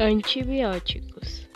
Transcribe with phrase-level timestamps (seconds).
[0.00, 1.48] Antibióticos.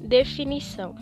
[0.00, 0.96] Definição: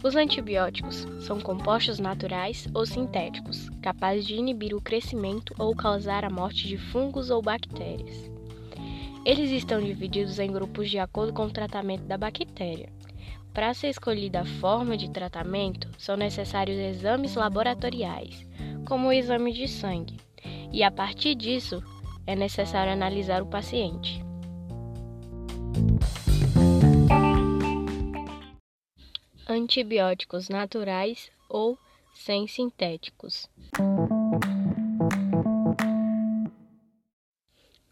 [0.00, 6.30] Os antibióticos são compostos naturais ou sintéticos, capazes de inibir o crescimento ou causar a
[6.30, 8.30] morte de fungos ou bactérias.
[9.24, 13.01] Eles estão divididos em grupos de acordo com o tratamento da bactéria.
[13.52, 18.46] Para ser escolhida a forma de tratamento, são necessários exames laboratoriais,
[18.86, 20.16] como o exame de sangue,
[20.72, 21.82] e a partir disso
[22.26, 24.24] é necessário analisar o paciente.
[29.46, 31.78] Antibióticos naturais ou
[32.14, 33.50] sem sintéticos.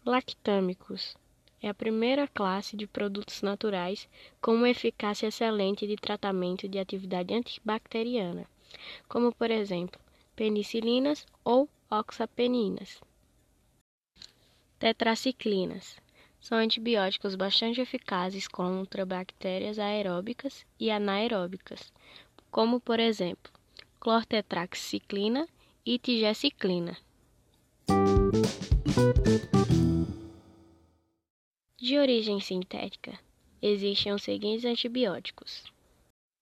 [0.03, 1.15] Lactâmicos
[1.61, 4.09] é a primeira classe de produtos naturais
[4.41, 8.45] com uma eficácia excelente de tratamento de atividade antibacteriana,
[9.07, 9.99] como por exemplo
[10.35, 13.01] penicilinas ou oxapeninas.
[14.79, 15.97] Tetraciclinas
[16.39, 21.93] são antibióticos bastante eficazes contra bactérias aeróbicas e anaeróbicas,
[22.49, 23.51] como por exemplo
[23.99, 25.47] clortetraxiclina
[25.85, 26.97] e tigeciclina.
[31.81, 33.19] De origem sintética,
[33.59, 35.63] existem os seguintes antibióticos: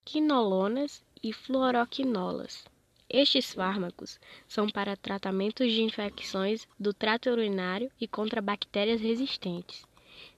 [0.04, 2.66] quinolonas e fluoroquinolas.
[3.10, 9.86] Estes fármacos são para tratamentos de infecções do trato urinário e contra bactérias resistentes.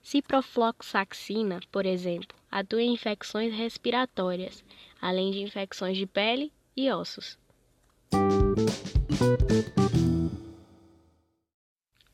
[0.04, 4.62] Ciprofloxacina, por exemplo, atua em infecções respiratórias,
[5.00, 7.36] além de infecções de pele e ossos.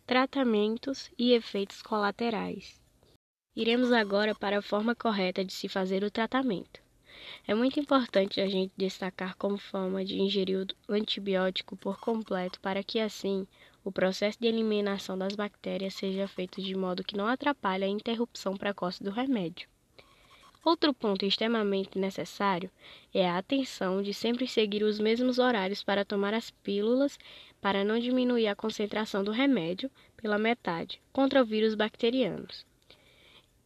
[0.08, 2.80] Tratamentos e efeitos colaterais.
[3.54, 6.80] Iremos agora para a forma correta de se fazer o tratamento.
[7.46, 12.82] É muito importante a gente destacar como forma de ingerir o antibiótico por completo para
[12.82, 13.46] que assim
[13.84, 18.56] o processo de eliminação das bactérias seja feito de modo que não atrapalhe a interrupção
[18.56, 19.68] precoce do remédio.
[20.68, 22.70] Outro ponto extremamente necessário
[23.14, 27.18] é a atenção de sempre seguir os mesmos horários para tomar as pílulas
[27.58, 32.66] para não diminuir a concentração do remédio pela metade contra vírus bacterianos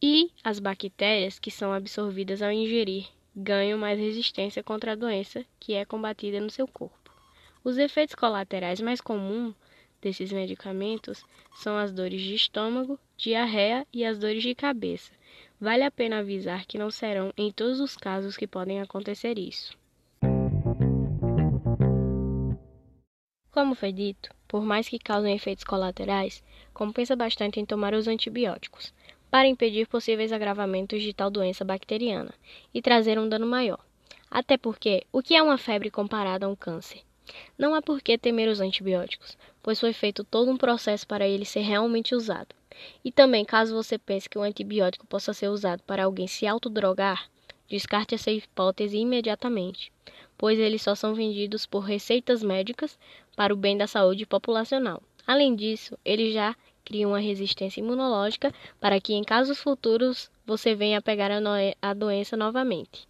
[0.01, 5.73] e as bactérias que são absorvidas ao ingerir ganham mais resistência contra a doença que
[5.73, 7.11] é combatida no seu corpo.
[7.65, 9.53] Os efeitos colaterais mais comuns
[10.01, 15.11] desses medicamentos são as dores de estômago, diarreia e as dores de cabeça.
[15.63, 19.77] Vale a pena avisar que não serão em todos os casos que podem acontecer isso.
[23.49, 26.43] Como foi dito, por mais que causem efeitos colaterais,
[26.73, 28.93] compensa bastante em tomar os antibióticos
[29.31, 32.33] para impedir possíveis agravamentos de tal doença bacteriana
[32.73, 33.79] e trazer um dano maior.
[34.29, 37.03] Até porque, o que é uma febre comparada a um câncer?
[37.57, 41.45] Não há por que temer os antibióticos, pois foi feito todo um processo para ele
[41.45, 42.53] ser realmente usado.
[43.03, 47.29] E também, caso você pense que o antibiótico possa ser usado para alguém se autodrogar,
[47.67, 49.91] descarte essa hipótese imediatamente,
[50.37, 52.97] pois eles só são vendidos por receitas médicas
[53.35, 55.01] para o bem da saúde populacional.
[55.25, 60.99] Além disso, eles já cria uma resistência imunológica para que em casos futuros você venha
[60.99, 61.39] a pegar a,
[61.81, 63.07] a doença novamente.